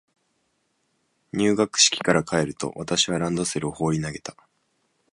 [1.31, 4.35] 入学式から帰ると、私はランドセルを放り投げた。